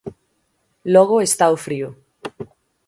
[0.93, 1.89] Logo está o frío.